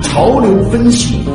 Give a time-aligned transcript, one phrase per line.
[0.00, 1.25] 潮流分析。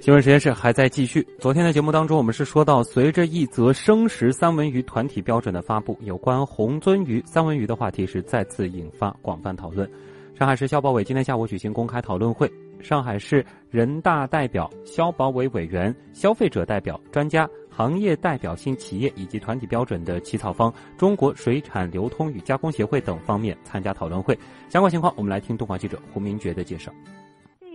[0.00, 1.26] 新闻实验室还在继续。
[1.38, 9.88] 昨天的节目当中，我们是说到，随着一则生食三文鱼团体标准的发布，有关红鳟鱼、三文鱼的话题是再次引发广泛讨论。
[10.34, 24.36] 上海市消保委今天下午举行公开讨论会，上海市人大代表、消保委委员、消费者代表、专家、行业代表性企业以及团体标准的起草方中国水产流通与加工协会等方面参加讨论会。
[24.70, 26.90] 相关情况，我们来听东华记者胡明觉的介绍。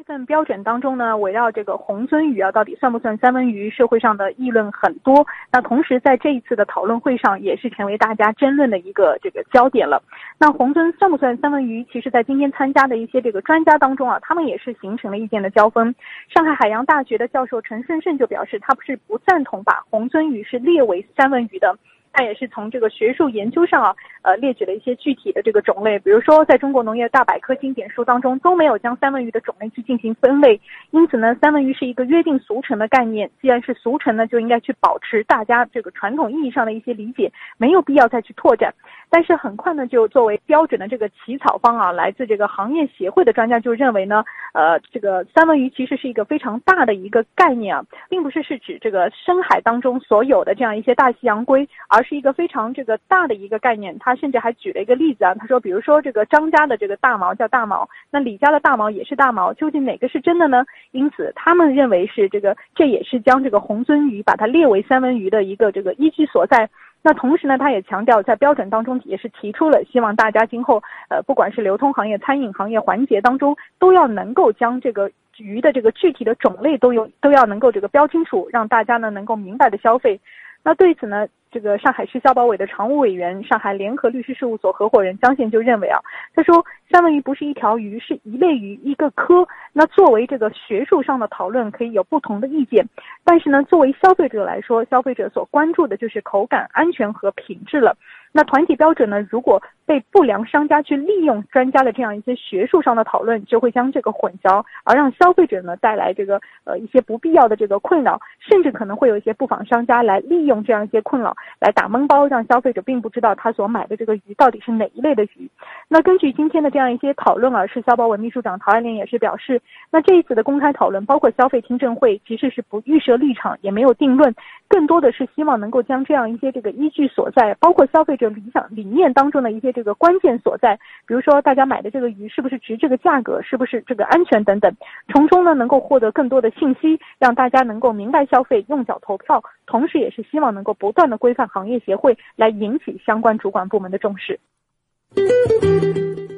[0.05, 3.69] 份标准当中呢，围绕这个红鳟鱼啊，到底算不算三文鱼？
[3.71, 5.25] 社会上的议论很多。
[5.51, 10.01] 那同时在这一次的讨论会上，也是成为大家争论的一个这个焦点了。
[10.39, 11.83] 那红鳟算不算三文鱼？
[11.91, 15.93] 其实，在今天参加的一些这个专家当中啊，他们也是形成了意见的交锋。
[16.29, 21.75] 上海海洋大学的教授陈胜胜就表示，他不是不赞同把红鳟鱼是列为三文鱼的。
[22.15, 30.59] 他也是从这个学术研究上啊，呃，列举了一些具体的这个种类，比如说在中国农业大百科经典书当中都没有将三文鱼的种类去进行分类，
[30.91, 33.29] 因此呢，三文鱼是一个约定俗成的概念。
[33.41, 38.73] 既然是俗成呢，就应该去保持大家这个传统意义上的一些理解，没有必要再去拓展。
[39.09, 44.23] 但是很快呢，就作为标准的这个起草方啊，来自这个行业协会的专家就认为呢，
[44.55, 60.63] 呃，这个三文鱼其实是一个非常大的一个概念啊，并不是是指这个深海当中所有的这样一些大西洋龟，而是一个非常这个大的一个概念，他甚至还举了一个例子啊，他说，比如说这个张家的这个大毛叫大毛，那李家的大毛也是大毛，究竟哪个是真的呢？
[60.91, 66.69] 因此，他们认为是这个，这也是将这个红鳟鱼把它列为三文鱼的一个这个依据所在。
[67.05, 80.19] 那同时呢，他也强调在标准当中也是提出了，希望大家今后呃，不管是流通行业、餐饮行业环节当中，都要能够将这个鱼的这个具体的种类都有都要能够这个标清楚，让大家呢能够明白的消费。
[80.63, 85.97] 那对此呢，这个上海市消保委的常务委员、上海联合律师事务所合伙人张宪就认为啊，
[86.33, 89.47] 他说三文鱼不是一条鱼，是一类鱼一个科。
[89.71, 92.85] 那作为这个学术上的讨论，可以有不同的意见，
[93.23, 97.95] 但是呢，作为消费者来说，消费者所关注的就是口感、安全和品质了。
[98.37, 99.25] 那团体标准呢？
[99.31, 115.49] 如果被不良商家去利用专家的这样一些学术上的讨论，就会将这个混淆，而让消费者呢带来这个呃一些不必要的这个困扰，甚至可能会有一些不法商家来利用这样一些困扰来打蒙包，让消费者并不知道他所买的这个鱼到底是哪一类的鱼。
[115.87, 124.35] 那根据今天的这样一些讨论啊，市消保委秘书长陶爱莲也是表示，那这一次的公开讨论，包括消费听证会，其实是不预设立场，也没有定论，
[124.67, 128.25] 更多的是希望能够将这样一些这个依据所在，包括消费者。
[128.35, 134.75] 理想理念当中的一些这个关键所在，比如说大家买的这个鱼是不是值这个价格，是不是这个安全等等，
[135.13, 144.39] 从中呢能够获得更多的信息，让大家能够明白消费、用脚投票，同时也是希望能够不断的规范行业协会，来引起相关主管部门的重视。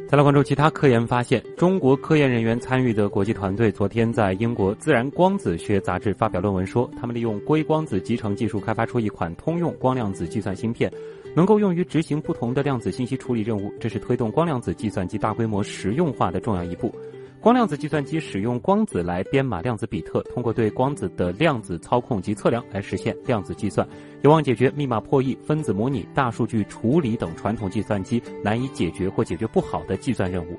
[0.10, 10.90] 再来关注其他科研发现，中国科研人员参与的国际团队昨天在英国《自然光子学》杂志发表论文说，他们利用硅光子集成技术开发出一款通用光量子计算芯片，
[11.36, 16.90] 能够用于执行不同的量子信息处理任务，这是推动光量子计算机大规模实用化的重要一步。
[17.40, 23.88] 光量子计算机使用光子来编码量子比特，通过对光子的量子操控及测量来实现量子计算，
[24.22, 30.58] 有望解决密码破译、分子模拟、大数据处理等传统计算机难以解决或解决不好的计算任务。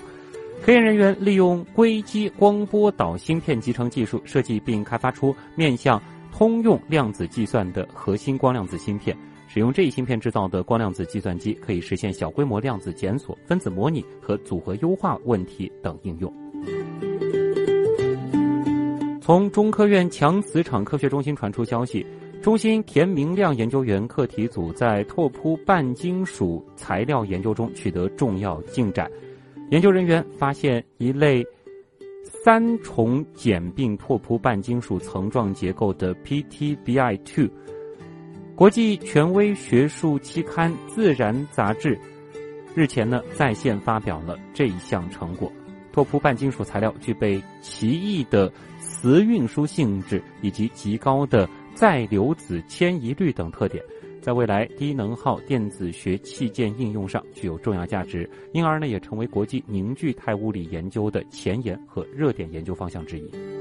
[0.62, 6.00] 科研人员利用硅基光波导芯片集成技术设计并开发出面向
[6.32, 9.16] 通用量子计算的核心光量子芯片。
[9.46, 16.32] 使用这一芯片制造的光量子计算机可以实现小规模量子检索、分子模拟和组合优化问题等应用。
[19.20, 22.06] 从中科院强磁场科学中心传出消息，
[22.40, 29.10] 中心田明亮研究员课题组在拓扑半金属材料研究中取得重要进展。
[29.70, 31.44] 研究人员发现一类
[32.24, 37.50] 三重简并拓扑半金属层状结构的 PTBI2。
[38.54, 41.98] 国际权威学术期刊《自然》杂志
[42.74, 45.52] 日前呢在线发表了这一项成果。
[45.92, 53.82] 拓扑半金属材料具备奇异的磁运输性质以及极高的载流子迁移率等特点，
[54.20, 63.57] 在未来低能耗电子学器件应用上具有重要价值，因而呢也成为国际凝聚态物理研究的前沿和热点研究方向之一。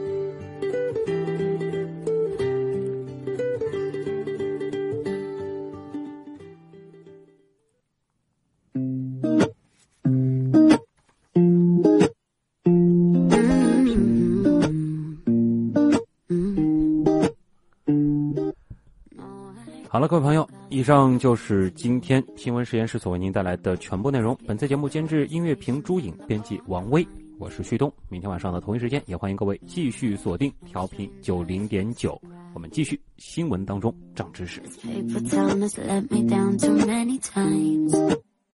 [19.90, 24.38] 好了，各位朋友，以上就是今天新闻实验室所为您带来的全部内容。
[24.46, 27.08] 本次节目监制音乐评朱颖，编辑王威，
[27.40, 27.92] 我是旭东。
[28.10, 32.22] 明天晚上的同一时间，也欢迎各位继续锁定调频九零点九，
[32.54, 34.62] 我们继续新闻当中涨知识。